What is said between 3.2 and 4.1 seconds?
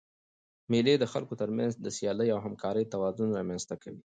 رامنځ ته کوي.